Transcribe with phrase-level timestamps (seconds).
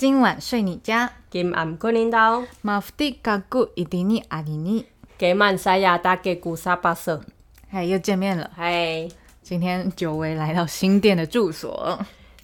[0.00, 1.12] 今晚睡你家。
[1.28, 4.86] 今晚昆领导，马夫蒂嘎古伊迪尼阿尼尼，
[5.18, 7.22] 给曼沙亚打给古萨巴瑟。
[7.68, 8.50] 嗨，又见面了。
[8.56, 9.06] 嗨，
[9.42, 11.98] 今天久违来到新店的住所，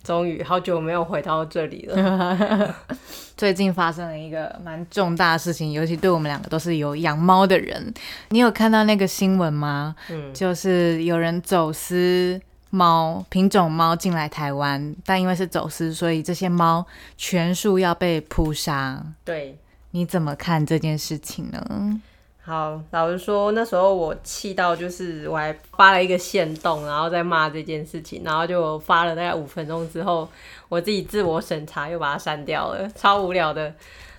[0.04, 2.77] 终于好久没有回到这里了。
[3.38, 7.90] 最近发生了一个蛮重大的事情，尤其对我们两个都是有养猫的人。
[8.28, 9.96] 你有看到那个新闻吗？
[10.10, 12.38] 嗯，就是有人走私
[12.71, 19.05] 猫品种猫进来台湾，但因为是走私，所以这些猫全数要被扑杀。
[19.25, 19.59] 对。
[19.92, 22.01] 你怎么看这件事情呢？
[22.42, 30.28] 好，老实说，那时候我气到，就是我还发了一个线动，然后再骂这件事情，然后就发了大概五分钟之后，
[30.69, 33.73] 我自己自我审查又把它删掉了，超无聊的。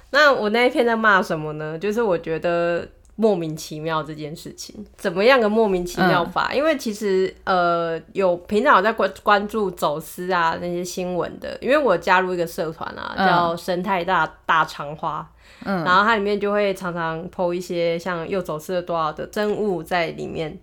[0.09, 1.77] 那我那一篇在骂什么呢？
[1.77, 2.87] 就是我觉得
[3.19, 6.53] 莫名其妙这件事情，怎么样个莫名其妙法？
[6.53, 15.27] 因为其实呃，有平常有在关关注走私啊那些新闻的，因为我加入一个社团啊，叫生态大大长花。
[15.65, 20.55] 嗯，然后它里面就会常常剖一些像又走私了多少的真物在里面，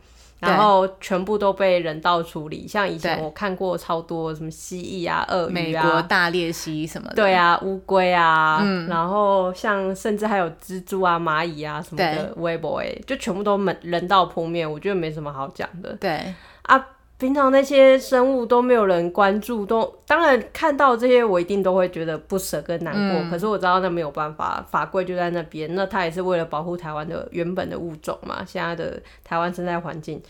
[0.45, 2.67] 然后全部都被人道处理。
[2.69, 15.95] 像以前我看过超多什么蜥蜴啊、鳄鱼啊、大鬣蜥什么的，对啊，乌龟啊，然后像甚至还有蜘蛛啊、蚂蚁啊什么的，微博哎，就全部都人人道扑灭，我觉得没什么好讲的。
[16.01, 16.87] 对啊。
[17.17, 23.31] 平常那些生物都没有人关注，都当然看到这些，我一定都会觉得不舍跟难过。
[23.31, 25.73] 可是我知道那没有办法，法规就在那边。
[25.77, 30.21] 那它也是为了保护台湾的原本的物种嘛，现在的台湾生态环境。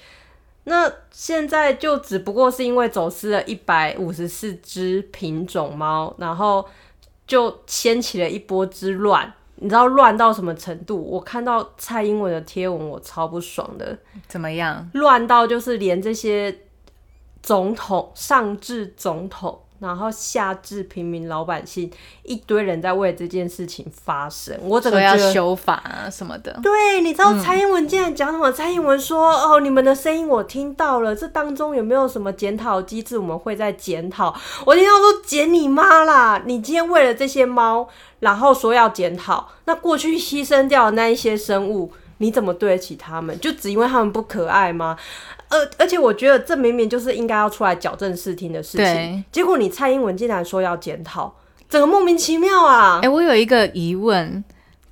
[0.65, 6.65] 那现在就只不过是因为走私了一百五十四只品种猫，然后
[7.27, 9.33] 就掀起了一波之乱。
[9.57, 11.03] 你知道乱到什么程度？
[11.03, 13.99] 我看到蔡英文的贴文，我超不爽的。
[14.29, 14.91] 怎么样？
[14.93, 16.55] 乱到就是连这些。
[17.45, 21.91] 总统上至总统，然后下至平民老百姓，
[22.23, 24.59] 一堆人在为这件事情发声。
[24.63, 26.59] 我怎么要修法啊什么的？
[26.63, 28.51] 对，你知道蔡英文竟然讲什么？
[28.51, 33.19] 蔡英文说：“哦，你们的声音我听到了，这当中有没有什么检讨机制？
[33.19, 34.35] 我们会在检讨。”
[34.65, 36.41] 我听到说：“检你妈啦！
[36.47, 37.87] 你今天为了这些猫，
[38.21, 43.39] 然后说要检讨，那过去牺牲掉的那一些生物，你怎么对得起他们？
[43.39, 44.97] 就只因为他们不可爱吗？”
[45.55, 51.35] 而而且我觉得这明明就是应该要出来矫正视听的事情，结果你蔡英文竟然说要检讨，
[51.69, 53.01] 整个莫名其妙啊！
[53.03, 54.43] 哎，我有一个疑问，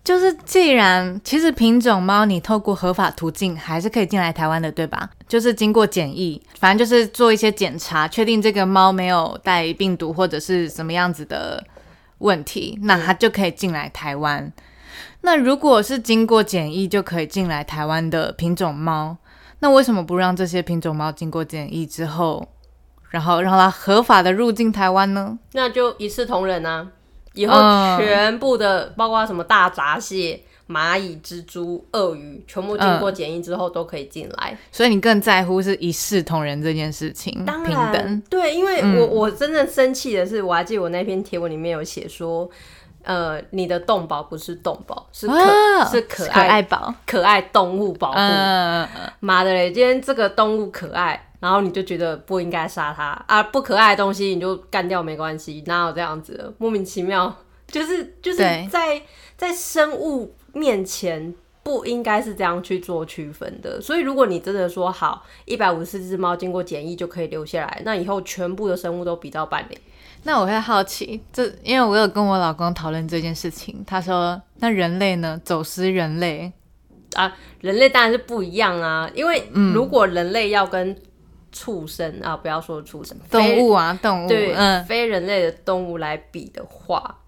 [0.04, 5.10] 就是既然其实品种猫你透过合法途径还是可以进来台湾的，对吧？
[5.28, 11.64] 就是经过检疫，反正就是做一些检查，确定这个猫没有带病毒或者是什么样子的
[12.18, 14.52] 问题，那它就可以进来台湾。
[15.22, 19.16] 那如果是经过检疫就可以进来台湾的品种猫？
[19.62, 22.48] 那为什么不让这些品种猫经过检疫之后，
[23.10, 25.38] 然后让它合法的入境台湾呢？
[25.52, 26.88] 那就一视同仁啊！
[27.34, 27.54] 以后
[27.96, 34.58] 全部的，包括什么大闸蟹、蚂蚁、蜘蛛、鳄鱼，全部经过检疫之后都可以进来。
[34.72, 37.32] 所以你更在乎是一视同仁这件事情，
[37.64, 38.22] 平等。
[38.28, 42.50] 对，因为我我真正生气的是，我还记得我那篇贴文里面有写说。
[43.04, 48.18] 呃，你的动保不是动保，是可是可爱宝，可爱动物保护。
[49.20, 53.42] 妈的嘞，今天这个动物可爱，然后你就觉得不应该杀它啊？
[53.42, 56.54] 不可爱的东西你就干掉没关系，哪有这样子？
[56.58, 57.34] 莫名其妙，
[57.66, 58.38] 就是就是
[58.70, 59.02] 在
[59.36, 63.80] 在生物面前不应该是这样去做区分的。
[63.80, 69.78] 所以如果你真的说好，一百五十四只猫经过检疫就可以留下来，那以后全部的生物都比照办理。
[70.24, 75.40] 那我会好奇，这因为我有跟我老公讨论这件事情，他说：“那人类呢？
[75.44, 76.52] 走私人类
[77.14, 80.96] 啊，人类当然是不一样啊，因为如果人类要跟
[81.50, 87.18] 畜生啊，不要说畜生，动物啊，动物，对，嗯，非人类的动物来比的话，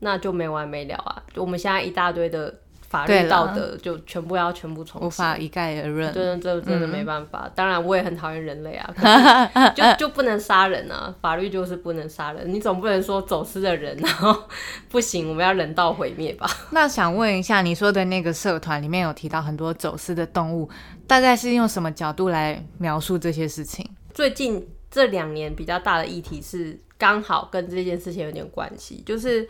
[0.00, 1.22] 那就没完没了啊！
[1.36, 2.54] 我们现在一大堆的。”
[2.92, 6.12] 法律道德就全部要全部重，无法一概而论。
[6.12, 7.50] 真的，这真的没办法。
[7.54, 8.94] 当然，我也很讨厌人类啊，
[9.74, 11.14] 就就不能杀人啊！
[11.22, 14.42] 法律就是不能杀人，你总不能说走私的人 然后
[14.90, 16.46] 不行，我们要人道毁灭吧？
[16.72, 20.68] 那想问一下，你说的那个社团里面有提到很多走私的动物，
[21.06, 23.88] 大概是用什么角度来描述这些事情？
[24.12, 29.48] 最近这两年比较大的议题是刚好跟这件事情有点关系，就是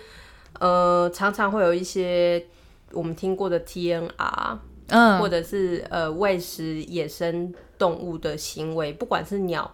[0.60, 2.46] 呃，常常会有一些。
[2.92, 4.58] 我们听过的 TNR，
[4.88, 9.70] 嗯，或者是呃喂食野生动物的行为，不管是鸟、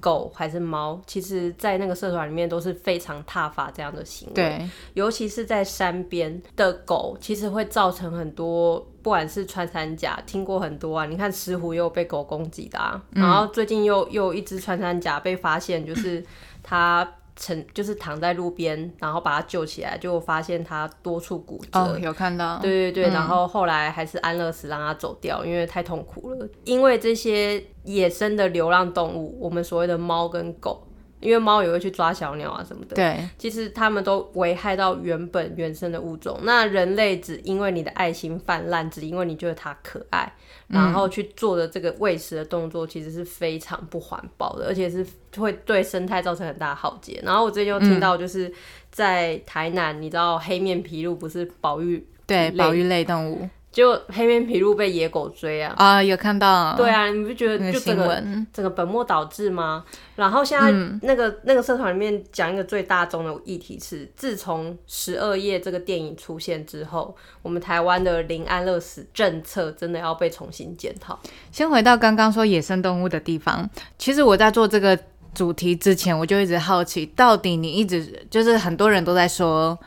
[0.00, 4.34] 狗还是猫，其实，在那个社团里面都是非常踏伐这样的行为。
[4.34, 11.04] 对，尤其是在山边的狗，其实会造成很多，不管是穿山甲，听过很多啊。
[11.06, 16.24] 你看石虎又被狗攻击的啊，然后最近又又一只穿山甲被发现，就是
[16.62, 17.16] 它。
[17.40, 21.80] 沉，就是躺在路边，然后把他救起来，就发现他多处骨折。
[21.80, 26.48] 哦，有看到，对对对，然后后来还是安乐死让他走掉，因为太痛苦了。
[26.64, 30.86] 因为这些野生的流浪动物，我们所谓的猫跟狗。
[31.20, 36.40] 因为猫也会去抓小鸟啊什么的，对，其实它们都危害到原本原生的物种。
[36.42, 40.32] 那人类只因为你的爱心泛滥，只因为你觉得它可爱，
[40.68, 45.06] 然后去做的这个喂食的动作，其实是非常不环保的，而且是
[45.36, 47.20] 会对生态造成很大浩劫。
[47.22, 48.50] 然后我最近又听到，就是
[48.90, 53.48] 在台南，你知道黑面琵鹭不是保育对保育类动物。
[53.72, 55.72] 就黑面琵鹭被野狗追啊！
[55.76, 56.74] 啊，有看到。
[56.76, 58.22] 对啊，你不觉得就整个
[58.52, 59.84] 整个本末倒置吗？
[60.16, 60.72] 然后现在
[61.02, 71.16] 那个那个社团里面讲一个最大宗的议题是，自从十二夜这个电影出现之后，我们台湾的零安乐死政策真的要被重新检讨。
[71.52, 74.98] 先回到刚刚说野生动物的地方，其实我在做这个
[75.32, 79.78] 主题之前，我就一直好奇，到底你一直就是很多人都在说。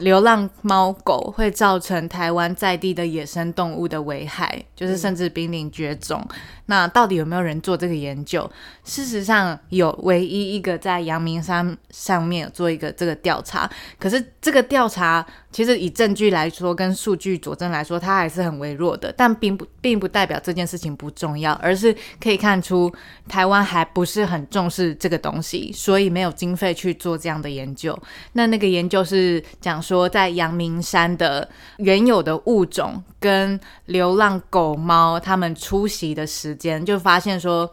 [0.00, 6.26] 流浪猫狗会造成台湾在地的野生动物的危害，就是甚至濒临绝种。
[6.66, 8.50] 那到底有没有人做这个研究？
[8.84, 13.70] 事实上，有唯一一个在阳明山上面做一个这个调查。
[13.98, 19.12] 可是这个调查其实以证据来说，跟数据佐证来说，它还是很微弱的。
[19.14, 22.90] 但并不并不代表这件事情不重要，而是可以看出
[23.28, 27.94] 台湾还不是很重视这个东西，所以没有经费去做这样的研究。
[28.32, 31.46] 那那个研究是讲说，在阳明山的
[31.76, 36.56] 原有的物种跟流浪狗猫它们出席的时。
[36.62, 37.68] 间就发现说，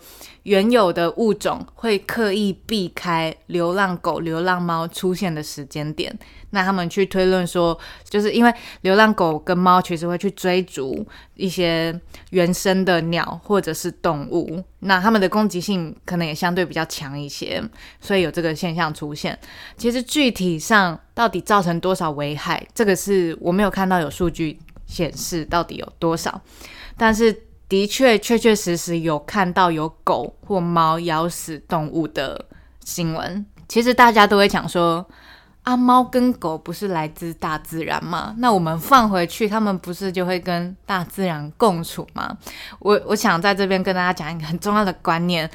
[0.50, 6.12] 原有的物种会刻意避开流浪狗、流浪猫出现的时间点。
[6.50, 7.78] 那他们去推论说，
[8.10, 8.52] 就是因为
[8.82, 11.06] 流浪狗跟猫其实会去追逐
[11.36, 11.94] 一些
[12.32, 17.64] 原生的鸟或者是动物，那它们的攻击性可能也相对比较强一些，
[18.02, 19.38] 所以有这个现象出现。
[19.78, 24.58] 其实具体上到底造成多少危害，这个是我没有看到有数据
[24.88, 26.42] 显示到底有多少，
[26.98, 27.44] 但是。
[27.70, 32.44] 的确，确确实实有看到有狗或猫咬死动物的
[32.84, 33.46] 新闻。
[33.68, 35.08] 其实大家都会讲说，
[35.62, 38.34] 啊，猫跟狗不是来自大自然吗？
[38.40, 42.36] 那我们放回去，它们不是就会跟大自然共处吗？
[42.80, 45.48] 我我想在这边跟大家讲一个很重要的观念：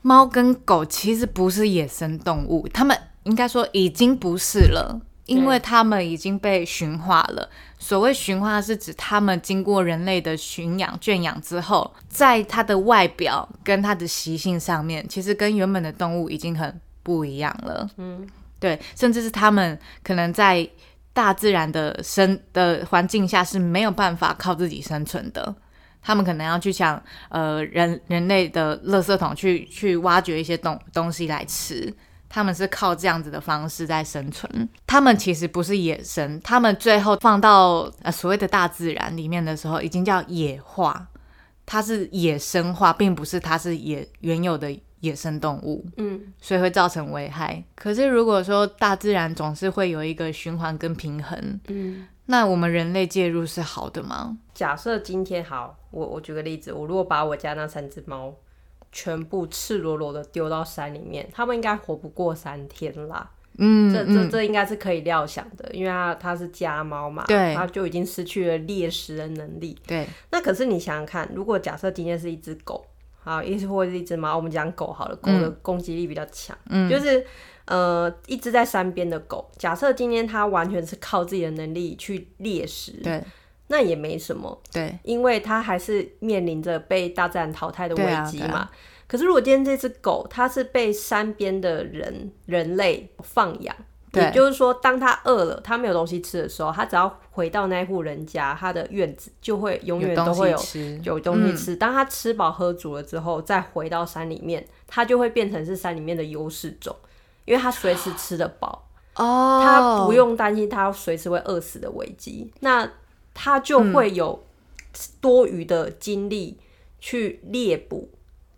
[0.00, 4.98] 猫跟狗其实不是野生动物，它们应该说已经不是了。
[5.26, 7.48] 因为他们已经被驯化了。
[7.78, 17.88] 所谓驯化，是指他们经过人类的驯养、圈养之后，在它的外表跟它的习性上面，其实跟原本的动物已经很不一样了。
[17.98, 18.26] 嗯，
[18.58, 20.66] 对，甚至是他们可能在
[21.12, 25.54] 大自然的生的环境下是没有办法靠自己生存的。
[26.02, 31.92] 他们可能要去抢呃人人类的垃圾桶，去去挖掘一些东东西来吃。
[32.34, 41.06] 他们是靠这样子的方式在生存，他们其实不是野生，他们最后放到呃所谓的大自然里面的时候，已经叫野化，
[41.64, 47.62] 它是野生化，并不是它是野原有的野生动物，嗯，所以会造成危害。
[47.76, 54.36] 可是如果说大自然总是会有一个循环跟平衡，嗯，那我们人类介入是好的吗？
[54.52, 58.34] 假设今天好，我我举个例子，我如果把我家那三只猫。
[58.94, 63.28] 全部赤裸裸的丢到山里面，他们应该活不过三天啦。
[63.58, 69.76] 嗯，这这这应该是可以料想的，因为它它是家猫嘛，对，它就已经失去了猎食的能力。
[69.86, 72.84] 对，那可是你想想看，如果假设今天是一只狗，
[73.20, 77.24] 好，一只或者一只猫，我们讲狗好了，狗的攻击力比较强，嗯，就是
[77.66, 83.22] 呃，一只在山边的狗，假设今天它完全是靠自己的能力去猎食，对。
[83.74, 88.70] 那也没什么，对，因为它还是面临着被大自然淘汰的危机嘛。
[89.08, 93.74] 可是如果今天这只狗，它是被山边的人人类放养，
[94.12, 100.58] 也就是说，当它饿了，它没有东西吃的时候，它只要回到那户人家，它的院子就会永远都会有
[101.02, 101.74] 有东西吃。
[101.74, 106.94] 当它吃饱喝足了之后，再回到山里面，它就会变成是山里面的优势种，
[107.44, 108.88] 因为它随时吃得饱。
[109.16, 112.52] 哦，它不用担心它随时会饿死的危机。
[112.60, 112.90] 那
[113.34, 114.46] 他就会有
[115.20, 116.56] 多余的精力
[117.00, 118.08] 去猎捕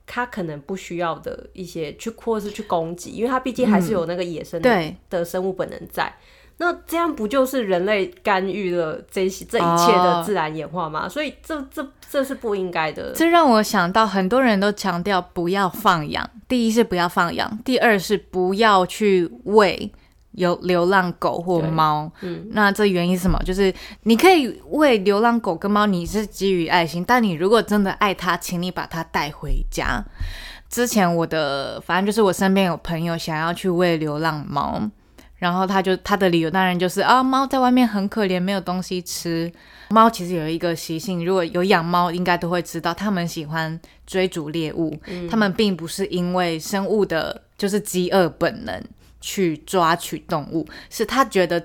[0.06, 6.14] 他可能不需要的一些，去或是去攻击，因为他毕竟还是有那个野生的的生物本能在。
[6.58, 11.06] 那这样不就是人类干预了这些这一切的自然演化吗？
[11.06, 13.12] 所以这这这是不应该的。
[13.12, 16.30] 这让我想到，很多人都强调不要放养。
[16.48, 19.92] 第一是不要放养，第二是不要去喂。
[20.36, 23.38] 有流浪狗或猫，嗯，那这原因是什么？
[23.44, 23.72] 就是
[24.04, 30.04] 你可以喂流浪狗跟猫，你是基于爱心，但你如果真的爱它，请你把它带回家。
[30.68, 34.82] 之前我的反正就是我身边有朋友想要去喂流浪猫，
[35.36, 39.50] 然后他就他的理由当然就是啊，猫在外面很可怜，没有东西吃。
[39.90, 44.98] 猫其实有一个习性，如果有养猫，应该都会知道，它们喜欢追逐猎物。
[45.30, 48.82] 它们并不是因为生物的就是饥饿本能
[49.26, 51.60] 去抓取动物，是他觉得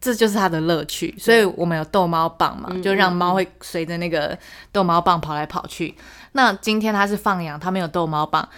[0.00, 1.12] 这就是他的乐趣。
[1.18, 4.38] 所以我们有逗猫棒嘛，就让猫会随着那个
[4.70, 5.92] 逗猫棒跑来跑去。
[6.32, 8.48] 那今天他是放养，他没有逗猫棒，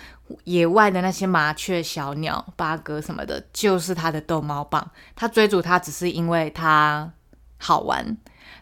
[0.45, 4.87] 野外的那些麻雀、小鸟、八哥什么的，就是它的逗猫棒。
[5.17, 7.11] 它追逐它只是因为它
[7.57, 8.15] 好玩。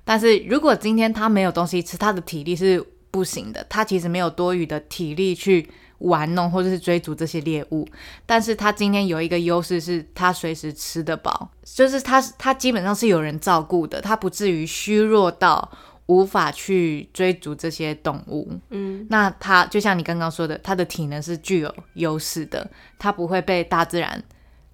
[0.04, 2.80] 但是如果今天他没有东西吃，他的体力是
[3.10, 3.66] 不行的。
[3.68, 5.68] 他其实没有多余的体力去
[6.00, 7.88] 玩弄或者是追逐这些猎物。
[8.26, 15.70] 但是他今天有一个优势，是他随时吃得饱，就是他他基本上是有人照顾的，他不至于虚弱到
[16.06, 18.50] 无法去追逐这些动物。
[18.70, 24.22] 嗯，那他就像你刚刚说的，他的体能是具有优势的，他不会被大自然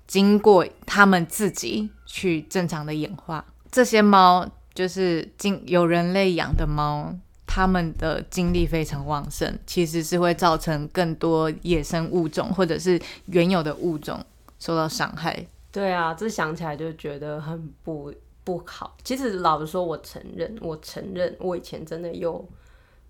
[0.06, 3.44] 经过他们自己去正常的演化。
[3.70, 4.48] 这些猫。
[4.76, 7.10] 就是经有人类养的猫，
[7.56, 14.22] 它们的精力非常旺盛，其实是会造成更多野生物种或者是原有的物种
[14.58, 15.46] 受到伤害。
[15.72, 18.12] 对啊，这想起来就觉得很不
[18.44, 18.94] 不好。
[19.02, 22.46] 其实老实说，我承认，我承认我以前真的有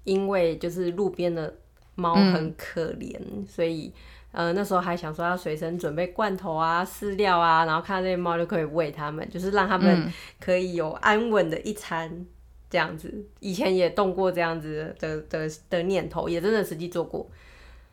[0.05, 1.53] 因为就是路边的
[1.97, 3.93] 猫很可怜，所以。
[4.33, 12.27] 呃，那时候还想说要随身准备罐头啊、饲料啊，然后看到这些猫就可以喂它们，就是让它们可以有安稳的一餐
[12.77, 13.11] 这样子。
[13.41, 17.27] 以前也动过这样子的的的念头，也真的实际做过。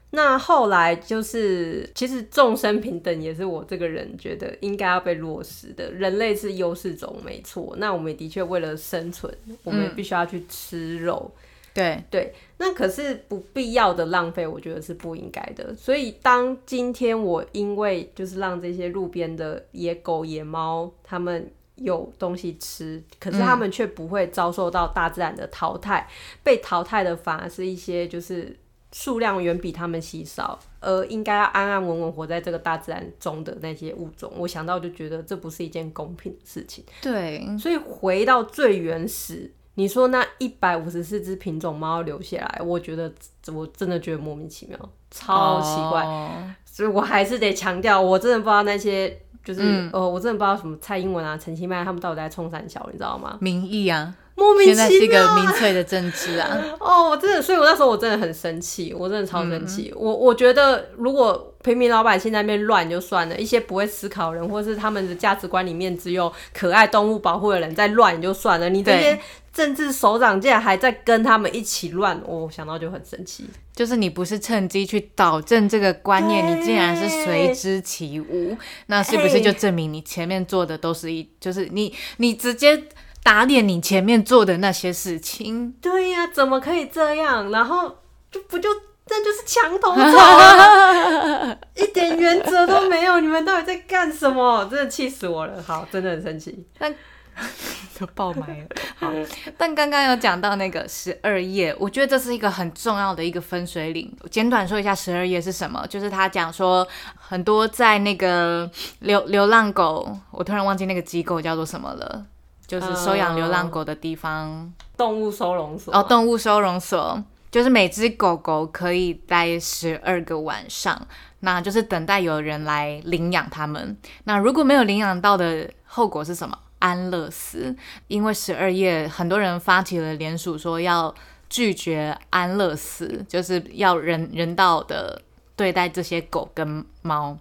[0.10, 5.90] 那后来就是，其实众生平等也是我这个人觉得应该要被落实的。
[5.90, 7.74] 人类是优势种，没错。
[7.78, 11.32] 那我们也的确为了生存，我们必须要去吃肉。
[11.74, 15.74] 对对，那可是不必要的浪费，我觉得是不应该的。
[15.76, 21.50] 所以当今天我因为就是让这些路边的野狗、野猫，他们
[21.84, 26.08] 有东西吃，可是他们却不会遭受到大自然的淘汰，
[26.42, 28.58] 被淘汰的反而是一些就是
[28.92, 34.32] 数量远比他们稀少，而应该要安安稳稳活在这个大自然中的那些物种。
[34.38, 36.84] 我想到就觉得这不是一件公平的事情。
[37.02, 39.54] 对，所以回到最原始。
[39.76, 43.12] 你说那一百五十四只品种猫留下来，我觉得
[43.52, 44.78] 我真的觉得莫名其妙，
[45.10, 53.38] 超奇怪，所以我还是得强调，我真的不知道那些就是呃，我真的不知道什么蔡英文啊、陈其迈他们到底在冲三小，你知道吗？
[53.42, 56.58] 民意啊，莫名其妙，现在是一个民粹的政治啊。
[56.80, 59.94] 哦，我真的，所以我那时候我真的很生气，我真的超生气。
[59.96, 61.50] 我我觉得如果。
[61.64, 68.70] 平民老百姓在那边乱就算了，一些不会思考人，或是他们的价值观里面只有可爱动物保护的人在乱就算了。
[68.70, 69.18] 你这些
[69.54, 73.46] 政治首长竟然还在跟他们一起乱，我想到就很生气。
[73.76, 82.84] 就是你不是趁机去导正这个观念，你竟然是随之起舞，那是不是就证明你前面做的都是一，就是你你直接
[83.24, 85.74] 打脸你前面做的那些事情？
[85.82, 87.52] 对呀，怎么可以这样？
[87.52, 87.98] 然后
[88.32, 88.70] 就不就。
[89.06, 93.20] 这就是墙头草， 一点原则都没有。
[93.20, 94.64] 你们到底在干什么？
[94.72, 95.62] 真的气死我了！
[95.62, 96.66] 好，真的很生气。
[96.80, 96.90] 但
[98.00, 98.68] 都爆麦了。
[98.98, 99.12] 好，
[99.58, 104.12] 但刚刚有讲到那个十二页，我觉得这是一个很重要的一个分水岭。
[104.32, 112.26] 简短说一下十二页是什么，就是他讲说很多在那个流流浪狗，我突然忘记那个机构叫做什么了，
[112.66, 115.96] 就是收养流浪狗的地方，动物收容所。
[115.96, 117.24] 哦，动物收容所。
[117.52, 121.00] 就是每只狗狗可以待十二个晚上，
[121.42, 123.96] 那就是等待有人来领养它们。
[124.24, 126.58] 那如果没有领养到的后果是什么？
[126.84, 127.74] 安乐死。
[128.10, 131.16] 因为十二月很多人发起了联署，说要
[131.50, 135.22] 拒绝安乐死，就是要人人道的
[135.56, 137.38] 对待这些狗跟猫。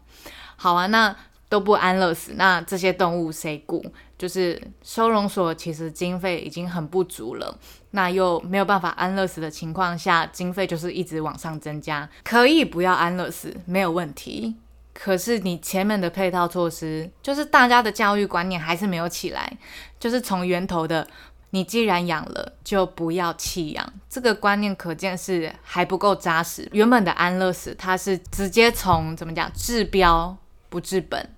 [0.56, 1.14] 好啊，那
[1.48, 3.84] 都不安乐死，那这些动物谁顾？
[4.16, 7.58] 就是收容所其实经费已经很不足了。
[7.90, 12.08] 那又没有办法安乐死的情况下，经费就是一直往上增加。
[12.22, 14.54] 可以不要安乐死，没有问题。
[14.94, 19.52] 可是你前面的配套措施，就是大家的教育观念还是没有起来。
[19.98, 21.06] 就是从源头的，
[21.50, 23.92] 你既然养了，就不要弃养。
[24.08, 26.68] 这个观念可见是还不够扎实。
[26.72, 30.36] 原本的安乐死，它是直接从怎么讲治标
[30.68, 31.28] 不治本，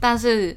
[0.00, 0.56] 但是。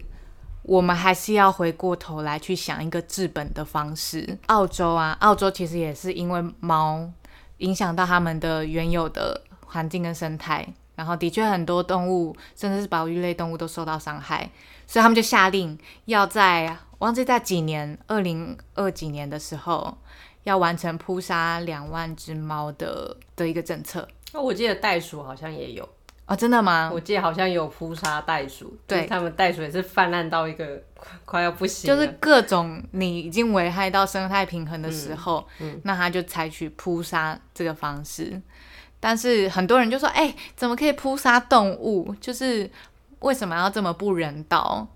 [0.63, 4.37] 我们还是要回过头来去想一个治本的方式。
[4.45, 7.11] 澳洲啊，澳洲其实也是因为猫
[7.57, 14.47] 影响到他们的原有的环境跟生态，然后的确很多动物，甚至是保育类动物都受到伤害，
[14.85, 19.97] 所以他们就下令要在忘记在几年，二零二几年的时候，
[20.43, 24.07] 要完成扑杀两万只猫的的一个政策。
[24.31, 25.89] 那我记得袋鼠好像也有，
[26.27, 26.91] 哦，真的吗？
[26.93, 38.39] 我记得好像有扑杀袋鼠，对他们袋鼠也是泛滥到一个快 快要不行，就是各种你已经危害到生态平衡的时候，嗯那他就采取扑杀这个方式。
[39.01, 42.15] 但是很多人就说：“哎、怎么可以扑杀动物？
[42.21, 42.71] 就是
[43.19, 44.87] 为什么要这么不人道？”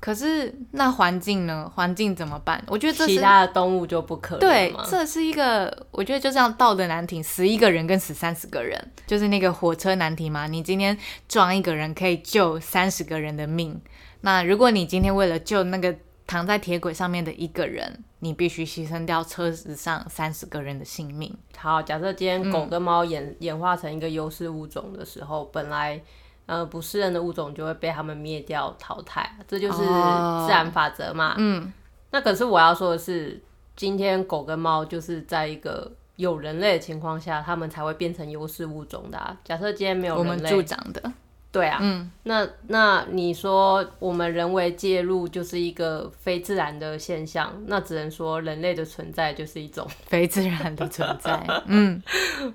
[0.00, 1.70] 可是那环境呢？
[1.76, 2.60] 环境怎么办？
[2.66, 4.36] 我觉得这其他的动物就不可？
[4.38, 10.48] 对这是一个，我觉得就像道德难题，十一个人跟死三十个人，就是那个火车难题嘛。
[10.48, 13.80] 你今天撞一个人可以救三十个人的命，
[14.22, 15.94] 那如果你今天为了救那个
[16.32, 21.30] 躺在铁轨上面的一个人，你必须牺牲掉车子上三十个人的性命。
[21.58, 26.00] 好，假设今天嗯狗跟猫演、演化成一个优势物种的时候，本来
[26.46, 31.34] 呃不适任的物种就会被他们灭掉淘汰，这就是哦自然法则嘛。
[31.36, 31.70] 嗯，
[32.12, 33.38] 那可是我要说的是，
[33.76, 39.36] 今天狗跟猫就是在一个有人类的情况下，他们才会变成优势物种的、啊。
[39.44, 41.12] 假设今天没有我们助，长的，
[41.52, 49.86] 对啊，嗯，那那你说我们人为介入就是一个非自然的现象，那只能说人类的存在就是一种。
[50.06, 51.38] 非自然的存在。
[51.66, 52.02] 嗯，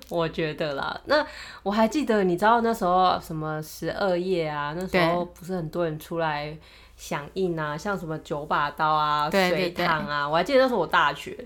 [0.08, 1.24] 我觉得啦，那
[1.62, 6.58] 我还记得，你知道那时候什么十二夜啊，那时候不是很多人出来
[6.96, 11.38] 响应啊，像什么九把刀啊、水塘啊，我还记得那时候我大学。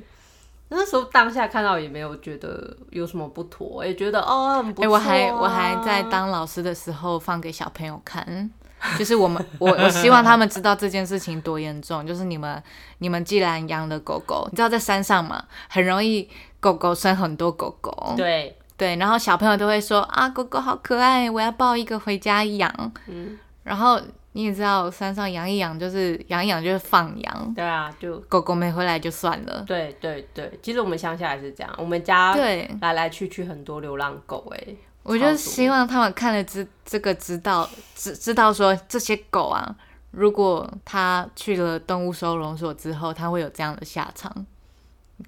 [0.75, 8.51] 那时候当下看到也没有觉得有什么不妥，也觉得哦很不哎、错、啊我还我还在当老师的时候放给小朋友看，
[8.99, 12.07] 就是我们我我希望他们知道这件事情多严重。
[12.07, 12.63] 就是你们
[12.99, 22.73] 你们既然养了狗狗，你知道在山上嘛，很容易狗狗生很多狗狗，对，对，然后小朋友都会说啊，狗狗好可爱，我要抱一个回家养。
[23.07, 24.01] 嗯，然后
[24.33, 29.63] 你也知道，山上养一养就是养一养就是放羊，对啊，就狗狗没回来就算了。
[29.67, 39.77] 对对对，其实我们乡下也是这样，我们家对，来来去去很多流浪狗、哎，我就希望他们看了知这个知道知知道说这些狗啊，
[40.13, 44.47] 如果它去了动物收容所之后，它会有这样的下场，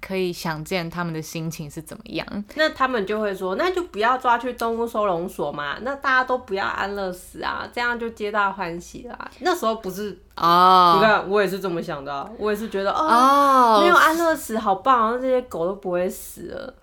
[0.01, 2.25] 可以想见他们的心情是怎么样。
[2.55, 9.31] 那他们就会说，那就不要抓去动物收容所嘛，那大家都不要安乐死啊，这样就皆大欢喜啦。
[9.39, 13.07] 那时候不是啊，你哦看我也是这么想的啊、我也是觉得哦。
[13.07, 16.73] 哦，没有安乐死好棒，那这些狗都不会死了。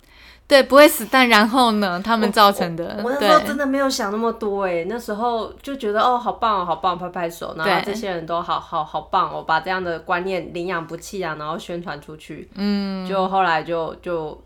[0.53, 12.51] 对，不会死，但然后呢，他们造成的，我那时候真的没有想那么多哎，那时候就觉得哦，好棒哦，好棒，拍拍手，然后这些人都好好好棒哦，把这样的观念领养不弃啊，然后宣传出去。
[12.57, 14.45] 嗯，就后来就就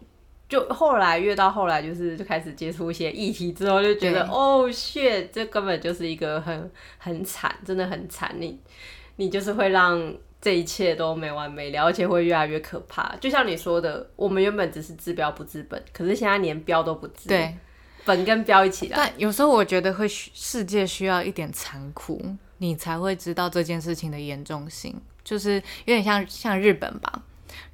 [0.49, 8.33] 就后来越到后来，就是就开始接触一些议题之后，就觉得哦，shit，这根本就是一个很很惨，真的很惨。
[8.39, 8.57] 你
[9.17, 10.01] 你就是会让
[10.41, 13.15] 这一切都没完没了，而且会越来越可怕。
[13.17, 17.57] 就像你说的，我们原本只是治标不治本，可是现在连标都不治，对。
[18.05, 18.97] 本跟标一起来。
[18.97, 22.23] 但有时候我觉得会世界需要一点残酷，
[22.59, 24.95] 你才会知道这件事情的严重性。
[25.25, 27.23] 就是有点像像日本吧，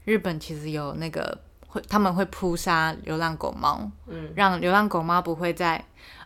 [0.06, 5.76] 日本其实有那个会他们会扑杀流浪狗猫，嗯，让流浪狗猫不会再。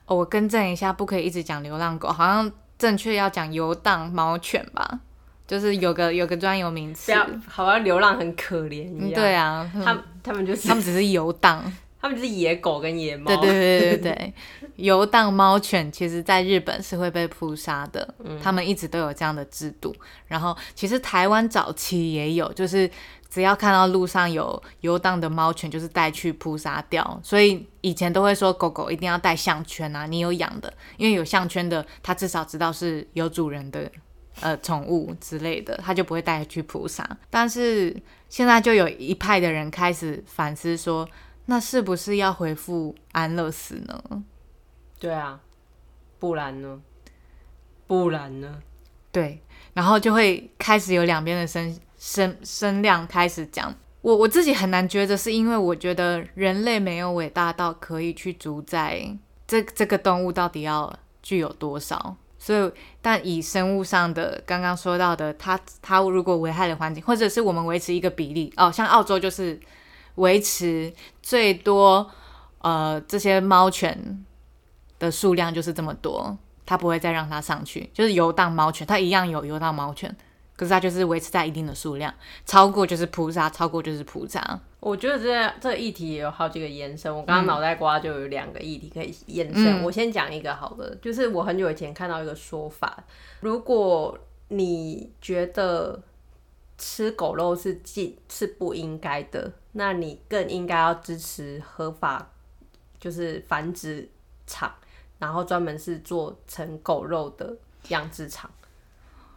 [0.05, 5.01] 哦，我更正一下，不可以一直讲流浪狗，好像正确要讲游荡猫犬吧，
[5.47, 7.13] 就是有个有个专有名词。
[7.49, 9.13] 好像流浪很可怜一嗯，样。
[9.15, 11.63] 对啊，他们他们就是他们只是游荡。
[11.99, 13.27] 他们就是野狗跟野猫。
[13.27, 14.35] 对对对对对对，
[14.77, 19.93] 游荡猫犬其实在日本是会被扑杀的，他们一直都有这样的制度。
[20.27, 22.89] 然后其实台湾早期也有，就是
[23.29, 27.19] 只要看到路上有游荡的猫犬，就是带去扑杀掉。
[27.25, 33.91] 所以以前都会说狗狗一定要带项圈啊，你有养的，因为有项圈的，它至少知道是有主人的。
[34.41, 37.05] 呃，宠物之类的，他就不会带去扑杀。
[37.31, 37.97] 但是
[38.29, 41.09] 现在就有一派的人开始反思说，
[41.47, 44.23] 那是不是要回复安乐死呢？
[44.99, 45.41] 对啊，
[46.19, 46.81] 不然呢？
[47.87, 48.61] 不然呢？
[49.13, 49.41] 对，
[49.73, 53.75] 然后就会开始有两边的声声声量开始讲。
[54.03, 59.01] 我我自己很难觉得，是因为我觉得人类没有伟大到可以去主宰
[59.47, 62.17] 这这个动物到底要具有多少。
[62.47, 69.59] 所以，但以生物上的刚刚说到的，它它如果危害了环境，或者是我们维持一个比例哦，像澳洲就是
[70.15, 72.09] 维持最多
[72.59, 74.25] 呃这些猫犬
[75.01, 80.17] 的数量就是这么多，它不会再让它上去，就是游荡猫犬，它一样有游荡猫犬，
[80.57, 84.61] 可是它就是维持在一定的数量，超过就是扑杀，超过就是扑杀。
[84.87, 87.13] 我觉得这这个议题也有好几个延伸。
[87.13, 89.81] 我刚刚脑袋瓜就有两个议题可以延伸。
[89.81, 93.03] 嗯我先讲一个好的，就是我很久以前看到一个说法，
[93.41, 96.01] 如果你觉得
[96.79, 102.31] 吃狗肉是禁是不应该的，那你更应该要支持合法，
[103.01, 104.09] 就是繁殖
[104.47, 104.73] 场，
[105.19, 107.57] 然后专门是做成狗肉的
[107.89, 108.49] 养殖场。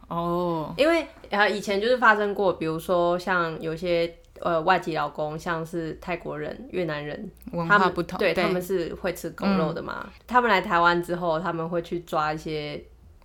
[0.10, 10.08] 哦，因为啊，以前就是发生过，比如说像有些呃外籍劳工，像是泰国人、越南人，文他们化不同，对他们是会吃狗肉的嘛。
[10.28, 12.82] 他们来台湾之后，他们会去抓一些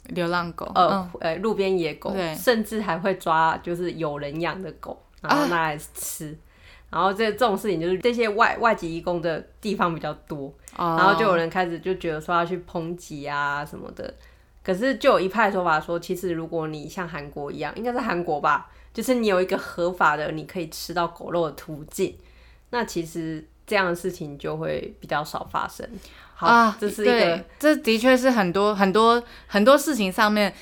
[0.08, 6.36] 流浪狗，呃、嗯呃路边野狗，甚至还会抓就是有人养的狗，然后拿来吃。
[6.90, 10.46] 然后这这种事情就是这些外外籍移工的地方比较多，
[10.76, 14.14] 哦然后就有人开始就觉得说要去抨击啊什么的。
[14.62, 22.16] 可是就有一派说法说，其实如果你像韩国一样，应该是韩国吧，就是你有一个合法的你可以吃到狗肉的途径，
[22.70, 25.86] 那其实这样的事情就会比较少发生。
[26.34, 30.54] 好，啊，这是一个，这的确是很多很多很多事情上面，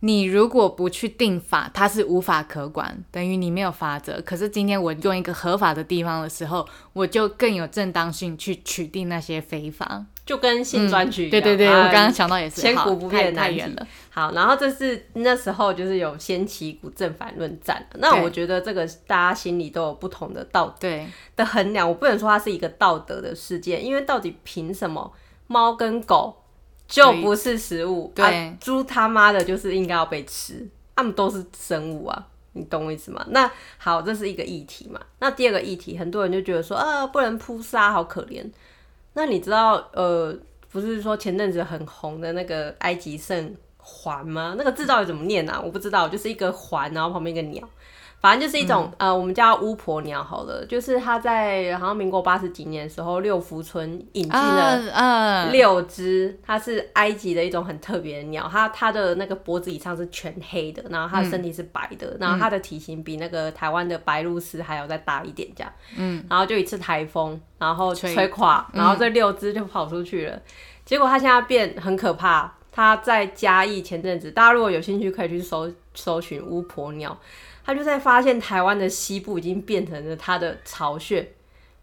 [0.00, 4.20] 你如果不去定法，它是无法可管，等于你没有法则。
[4.22, 10.04] 可是今天我用一个合法的地方的时候，我就更有正当性去取缔那些非法。
[10.30, 13.84] 就跟性专区一样、对对对，啊我刚刚想到也是，千古不变的太太难题远了。
[14.10, 17.84] 好，然后这是那时候就是有掀起一股正反论战。
[17.94, 20.88] 那我觉得这个大家心里都有不同的道德，
[21.34, 25.12] 的衡量，我不能说它是一个道德的事件，因为到底凭什么
[25.48, 26.44] 猫跟狗
[26.86, 28.12] 就不是食物？
[28.14, 30.64] 对啊猪他妈的就是应该要被吃，
[30.94, 32.26] 它们都是生物啊。
[32.52, 33.26] 你懂我意思吗？
[33.30, 35.00] 那好，这是一个议题嘛。
[35.18, 38.48] 那第二个议题，很多人就觉得说，呃，不能扑杀，好可怜。
[39.20, 40.34] 那你知道，呃，
[40.70, 44.54] 不是说前阵子很红的那个埃及圣环吗？
[44.56, 45.60] 那个字到底怎么念啊？
[45.62, 47.68] 我不知道，就是一个环，然后旁边一个鸟，
[48.20, 70.38] 反正就是一种、呃，我们叫巫婆鸟好了，就是它在好像民国八十几年的时候，六福村引进了六只，它是埃及的一种很特别的鸟，它它的那个脖子以上是全黑的，然后它的身体是白的，然后它的体型比那个台湾的白鹭鸶还要再大一点，这样，嗯，然后就一次台风，然后吹吹垮，然后这六只就跑出去了，
[70.84, 77.16] 结果它现在变很可怕，它在嘉义前阵子，大家如果有兴趣可以去搜搜寻巫婆鸟，
[77.70, 81.32] 它就在发现台湾的西部已经变成了他的巢穴，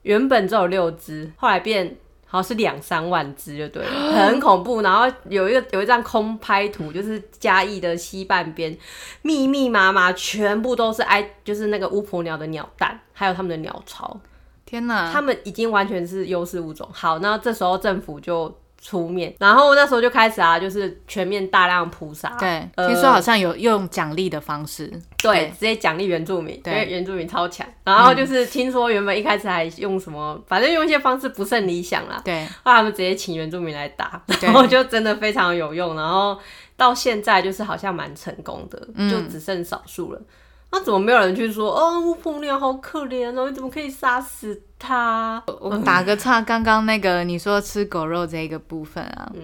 [0.02, 1.96] 原本只有六只，后来变
[2.26, 4.82] 好像是两三万只，就对了， 很恐怖。
[4.82, 8.78] 然后有一个有一张空拍图，就是嘉义的西半边，
[9.22, 14.20] 密密麻麻，全部都是埃，就是那个巫婆鸟的鸟蛋，还有他们的鸟巢，
[14.66, 16.86] 天哪，他们已经完全是优势物种。
[16.92, 27.68] 好，那这时候政府就出面，然后那时候就开始啊，就是全面大量扑杀，对，呃听说好像有用奖励的方式，对，直接奖励原住民，因对为原住民超强。
[27.84, 32.22] 然后就是听说原本一开始还用什么，反正用一些方式不甚理想啦。
[32.24, 35.96] 对，后来他们直接请原住民来打，然后就真的非常有用。
[35.96, 36.38] 然后
[36.76, 40.22] 到现在就是好像蛮成功的，嗯就只剩少数了。
[40.72, 45.42] 那怎么没有人去说哦，巫婆鸟好可怜哦，你怎么可以杀死它？
[45.62, 49.44] 我打个岔，刚刚那个你说吃狗肉这个部分啊，嗯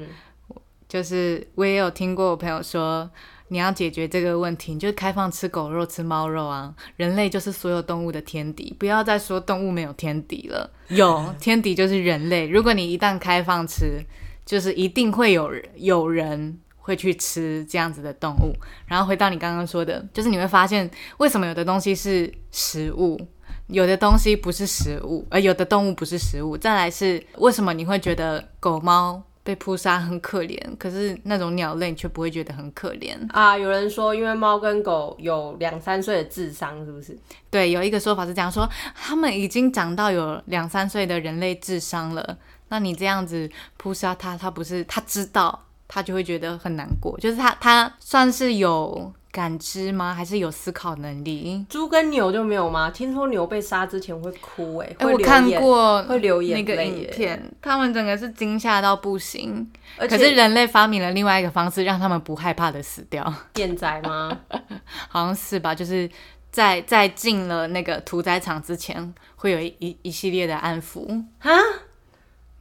[0.88, 3.09] 就是我也有听过我朋友说，
[3.47, 6.71] 你要解决这个问题，你就开放吃狗肉、吃猫肉啊。
[6.97, 12.47] 人类就是所有动物的天敌，不要再说动物没有天敌了，有 天敌就是人类。
[12.47, 14.03] 如果你一旦开放吃，
[14.45, 18.53] 就是一定会有人有人会去吃这样子的动物。
[18.85, 23.19] 然后回到你刚刚说的，就是你会发现为什么有的东西是食物。
[23.67, 26.57] 有的东西不是食物，而有的动物不是食物。
[26.57, 33.15] 再来是为什么你会觉得狗猫被扑杀很可怜，可是那种鸟类你却不会觉得很可怜？
[33.29, 37.17] 啊，有人说因为猫跟狗有两三岁的智商，是不是？
[37.49, 50.12] 对，有一个说法是这样说，他们已经长到有两三岁的人类智商了，那你这样子扑杀它，它不是它知道，他就会觉得很难过，就是他他算是有感知吗？
[50.12, 51.63] 还是有思考能力？
[51.69, 52.89] 猪跟牛就没有吗？
[52.89, 59.71] 听说牛被杀之前会哭、欸，哎、我看眼过会流眼那个影片，他们整个是惊吓到不行。
[59.99, 64.36] 可是人类发明了另外一个方式，让他们不害怕的死掉， 电宰吗？
[65.10, 65.75] 好像是吧？
[65.75, 66.10] 就是
[66.51, 71.23] 在在进了那个屠宰场之前，会有一一一系列的安抚。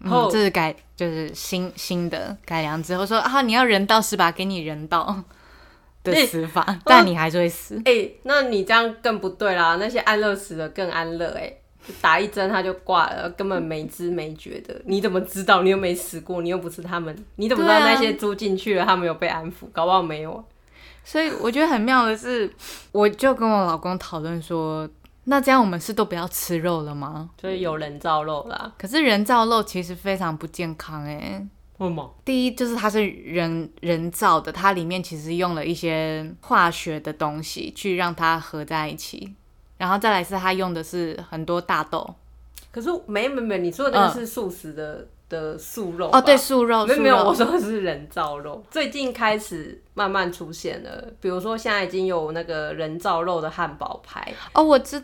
[0.02, 4.30] 哈，嗯，哦这是改就是新新的改良之后说啊，你要人道是吧？
[4.30, 5.22] 给你人道
[6.04, 7.80] 的死法，但你还是会死。
[7.84, 11.52] 哎、那你这样更不对啦，那些安乐死的更安乐、哎，
[11.86, 15.62] 就打一针他就挂了，根本没知没觉的，你怎么知道？
[15.62, 19.66] 你又没死过，你又不是他们，你怎么知道那些猪进去了，他们有被安抚？
[19.72, 20.44] 搞不好没有。
[21.04, 22.48] 所以我觉得很妙的是，
[22.92, 24.88] 我就跟我老公讨论说，
[25.24, 27.30] 那这样我们是都不要吃肉了吗？
[27.36, 31.46] 就是有人造肉啦，可是人造肉其实非常不健康诶。
[31.78, 32.14] 为什么？
[32.24, 39.34] 第一就是它是人人造的，它里面其实用了一些化学的东西去让它合在一起，
[39.78, 42.14] 然后再来是它用的是很多大豆，
[42.70, 51.04] 可是没没没，你说的那嗯个是素食的的素肉哦，对，素肉，没有没有，我说的是人造肉，最近开始慢慢出现了。
[51.18, 55.02] 比如说现在已经有那个人造肉的汉堡排，哦，我知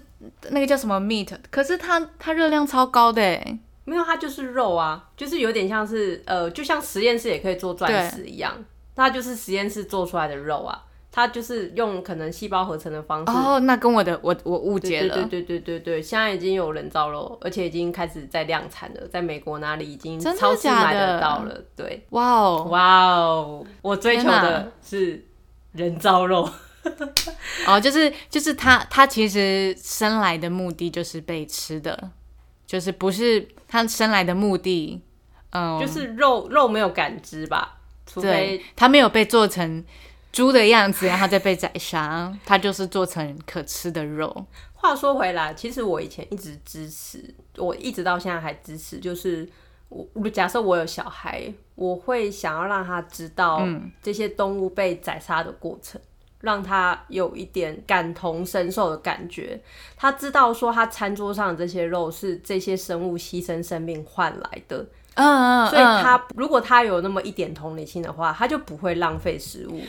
[0.51, 8.53] 那个叫什么 meat，可是它它热量超高的哎，没有它就是肉啊，就是有点像是呃，就像实验室也可以做钻石一样，
[8.95, 10.85] 它就是实验室做出来的肉啊，
[11.19, 13.33] 它就是用可能细胞合成的方式。
[13.33, 21.61] 哦，那跟我的我我误解了，对对对对对对，现在已经有人造肉，而且已经开始在量产了，在美国哪里已经超市买得到了。
[21.75, 25.27] 对，哇哦，哇哦，我追求的是
[25.73, 26.49] 人造肉。
[27.67, 32.11] 哦，就是就是它它其实生来的目的就是被吃的，
[32.65, 35.03] 就是不是它生来的目的，
[35.51, 39.85] 嗯，就是肉肉没有感知吧，除对非，它没有被做成
[40.33, 44.47] 猪的样子，然后再被宰杀，它就是做成可吃的肉。
[44.75, 49.49] 话说回来，其实我以前一直支持，我一直到现在还支持，就是
[49.89, 53.67] 我假设我有小孩，我会想要让他知道
[54.03, 56.01] 这些动物被宰杀的过程。
[56.41, 59.61] 让他有一点感同身受的感觉，
[59.97, 69.83] 他知道说他餐桌上的这些肉是这些生物牺牲生命换来的，嗯嗯，所以嗯他如果他有那么一点同理心的话，他就不会浪费食物。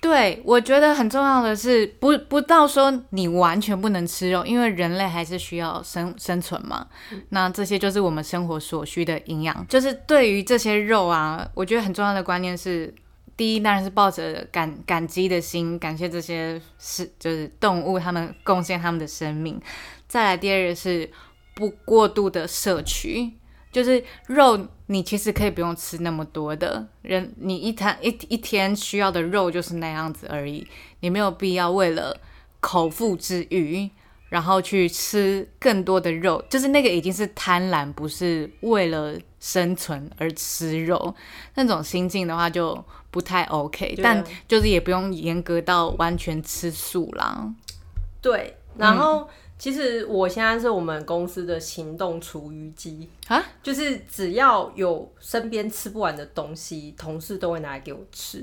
[0.00, 6.86] 对，我觉得很重要的是，不不到说你完全不能吃肉，因为人类还是需要生生存嘛。
[7.30, 9.66] 那这些就是我们生活所需的营养。
[9.66, 12.94] 就是对于这些肉啊，我觉得很重要的观念是，
[13.36, 19.60] 第一当然是抱着感感激的心，感谢这些是就是动物他们贡献他们的生命。
[20.06, 21.10] 再来第二个是
[21.54, 23.32] 不过度的摄取，
[23.70, 30.66] 就是肉，你其实可以不用吃那么多的，人你一餐一一天需要的肉就是那样子而已，
[31.00, 32.16] 你没有必要为了
[32.60, 33.88] 口腹之欲，
[34.30, 41.14] 然后去吃更多的肉，就是那个已经是贪婪，不是为了生存而吃肉，
[41.54, 47.48] 那种心境的话就不太 OK，、但就是也不用严格到完全吃素啦。
[48.20, 49.28] 对，然后、
[49.58, 58.38] 其实我现在是我们公司的行动厨余机啊，就是只要有身边吃不完的东西，同事都会拿来给我吃，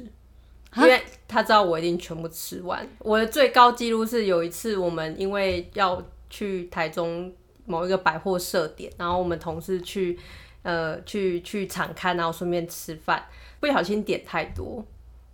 [0.76, 2.86] 因为他知道我一定全部吃完。
[3.00, 7.34] 我的最高记录是有一次我们因为要去台中
[7.66, 10.20] 某一个百货设点，然后我们同事去
[10.64, 13.24] 呃去去场看，然后顺便吃饭，
[13.62, 14.86] 不小心点太多，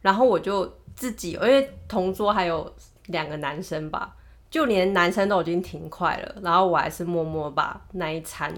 [0.01, 2.71] 然后我就自己因为同桌还有
[3.07, 4.15] 两个男生吧。
[4.51, 8.53] 就连男生都已经停快了，然后我还是默默把那一餐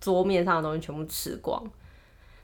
[0.00, 1.62] 桌面上的东西全部吃光。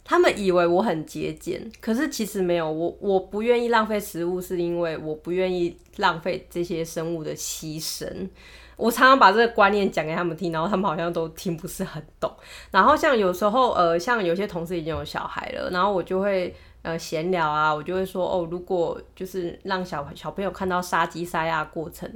[0.04, 2.70] 他们以为我很节俭，可是其实没有。
[2.70, 8.28] 我我不愿意浪费食物，是因为我不愿意浪费这些生物的牺牲。
[8.76, 12.28] 我常常把这个观念讲给他们听，然后他们好像都听不是很懂。
[12.72, 16.52] 然后像有时候呃，像有些同事已经有小孩了，然后我就会
[16.82, 22.10] 呃闲聊啊，我就会说哦，如果就是让小小朋友看到杀鸡杀鸭过程。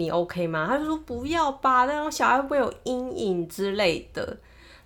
[0.00, 0.66] 你 OK 吗？
[0.66, 4.36] 他就说不要吧，那种小孩会有阴影之类的。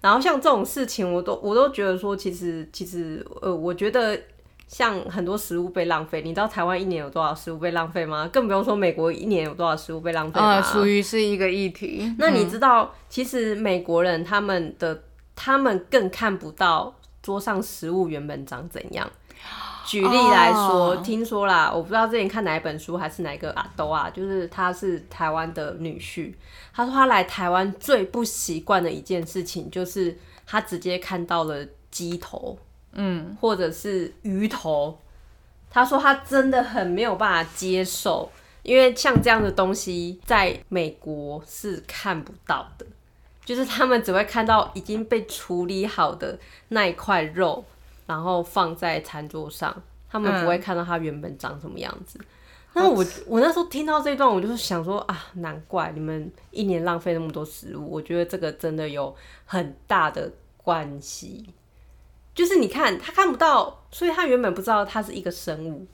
[0.00, 4.20] 然后像这种事情，我都我都觉得说，其实其实呃，我觉得
[4.66, 8.28] 像很多食物被浪费，你知道台湾一年有多少食物被浪费吗？
[8.30, 12.14] 更不用说美国一年有多少食物被浪费呃，属于是一个议题。
[12.18, 19.10] 那你知道，其实美国人他们的他们更看不到桌上食物原本长怎样。
[19.86, 20.96] 举例来说，哦。
[21.04, 26.32] 听说啦，我不知道之前看哪一本书还是哪个阿兜啊，就是他是台湾的女婿，
[26.72, 30.16] 他说他来台湾最不习惯的一件事情就是
[30.46, 32.58] 他直接看到了鸡头，
[32.92, 34.98] 嗯，或者是鱼头，
[35.70, 38.30] 他说他真的很没有办法接受，
[38.62, 42.86] 因为像这样的东西在美国是看不到的，
[43.44, 47.64] 就是他们只会看到已经被处理好的那一块肉，
[48.06, 49.74] 然后放在餐桌上，
[50.10, 52.18] 他们不会看到它原本长什么样子。
[52.74, 57.88] 那我我那时候听到这一段，我就是想说啊，难怪你们一年浪费那么多食物。
[57.88, 59.14] 我觉得这个真的有
[59.46, 61.48] 很大的关系。
[62.34, 65.86] 就是你看他看不到，所以他原本不知道它是一个生物。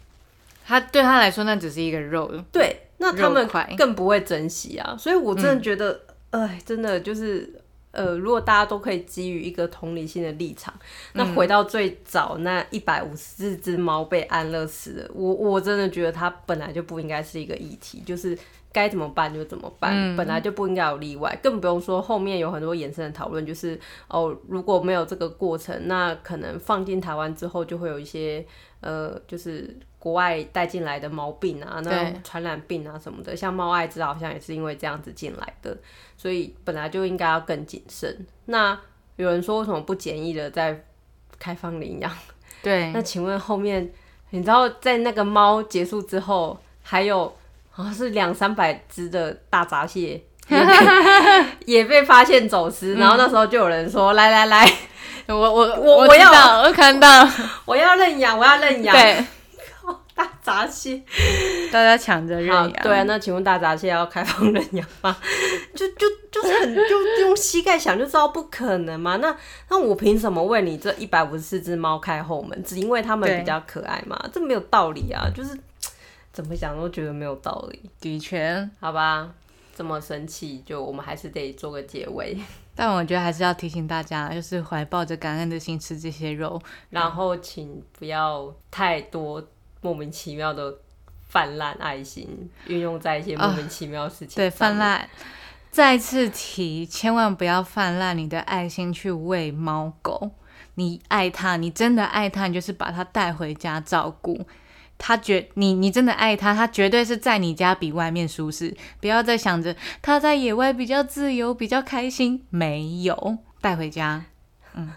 [0.64, 2.32] 他对他来说，那只是一个肉。
[2.50, 3.46] 对，那他们
[3.76, 4.96] 更不会珍惜啊。
[4.98, 7.59] 所以我真的觉得，哎、真的就是。
[7.92, 10.72] 呃，如果大家都可以基于一个同理心的立场，
[11.14, 18.38] 那回到最早那一百五十四只猫被安乐死的，我我真的觉得它本来就不应该是一个议题，就是
[18.72, 28.46] 该怎么办就怎么办，本来就不应该有例外，更不用说后面有很多延伸的讨论，就是哦，如果没有这个过程，那可能放进台湾之后就会有一些
[28.80, 35.76] 呃，就是国外带进来的毛病啊，那对传染病啊什么的，像猫艾滋好像也是因为这样子进来的，
[36.16, 38.26] 所以本来就应该要更谨慎。
[38.46, 38.76] 那
[39.16, 40.82] 有人说为什么不简易的在
[41.38, 42.10] 开放领养。
[42.62, 43.90] 对 那，请问后面，
[44.30, 47.30] 你知道在那个猫结束之后，还有
[47.68, 50.74] 好像是两三百只的大闸蟹也被
[51.66, 54.66] 也被发现走私，然后那时候就有人说：“来来来，
[55.26, 57.28] 我我我我要，我看到，
[57.66, 58.96] 我要认养，我要认养。”
[60.20, 61.02] 对，大闸蟹。
[61.72, 65.16] 大家抢着认，养，对啊，那请问大闸蟹要开放认养吗？
[65.74, 69.16] 就就就是很就用膝盖想就知道不可能嘛。
[69.16, 69.34] 那
[69.68, 72.62] 那我凭什么为你这一百五十四只猫开后门？
[72.62, 74.18] 只因为它们比较可爱嘛？
[74.32, 75.30] 这没有道理啊！
[75.34, 75.56] 就是
[76.32, 77.90] 怎么想都觉得没有道理。
[78.00, 79.30] 的确，好吧，
[79.74, 82.36] 这么生气，就我们还是得做个结尾，
[82.74, 89.42] 但我觉得还是要提醒大家，就是怀抱着感恩的心吃这些肉，然后请不要太多
[89.80, 90.74] 莫名其妙的
[91.28, 94.76] 泛滥爱心，运用在一些莫名其妙的事情、对，泛。
[94.76, 95.08] 滥。
[95.70, 100.32] 再次提，千万不要泛滥你的爱心去喂猫狗。
[100.74, 104.44] 你爱它，你真的爱它，你就是把它带回家照顾。
[104.98, 108.76] 它绝你，你真的爱它，它绝对是在你家比外面舒适。
[109.00, 114.24] 不要再想着它在野外比较自由、比较开心，没有带回家。
[114.74, 114.90] 嗯，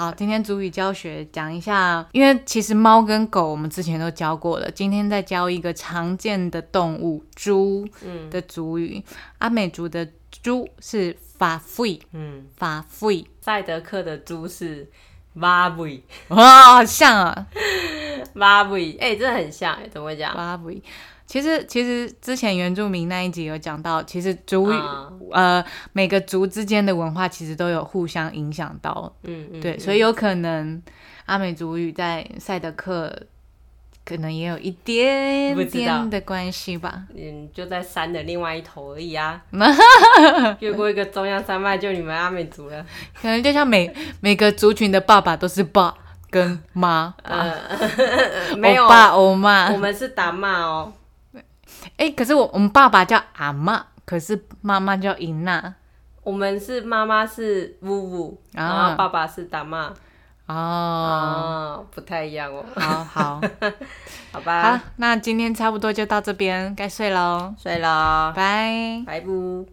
[0.00, 9.04] 好，今天主语教学讲一下，因为其实猫跟狗我们之前都教过了，今天再教一个常见的动物猪嗯的主语。
[9.40, 10.08] 阿美族的
[10.42, 14.88] 猪是法费，嗯，法费，赛德克的猪是
[15.34, 17.46] v i 哇，好像啊
[18.64, 20.34] v i 哎，真的很像哎，怎么会讲？
[20.34, 20.82] 法费。
[21.30, 30.82] 其实，其实之前原住民那一集有讲到，其实族语、啊呃每个族之间的文化其实都有互相影响到，嗯嗯，对，嗯所以有可能
[31.26, 33.16] 阿美族语在赛德克
[34.04, 37.04] 可能也有一点点的关系吧。
[37.14, 39.40] 嗯，就在山的另外一头而已啊，
[40.58, 42.84] 越过一个中央山脉就你们阿美族了。
[43.22, 45.94] 可能就像每每个族群的爸爸都是爸
[46.28, 47.54] 跟妈，呃，
[48.58, 49.78] 没有欧，爸欧妈我。
[49.78, 50.92] 们是打骂哦。
[52.00, 55.74] 哎、可是我我们爸爸叫阿妈，可是妈妈叫伊娜。
[56.22, 59.92] 我们是妈妈是呜呜，啊然后爸爸是大妈
[60.46, 62.64] 哦，啊，不太一样哦。
[62.74, 63.40] 好好
[64.32, 69.02] 好吧，好，那今天差不多就到这边，该睡喽，睡喽，拜。
[69.06, 69.70] 拜拜。